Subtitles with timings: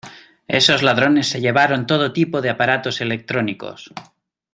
[0.47, 3.91] Esos ladrones se llevaron todo tipo de aparatos electrónicos.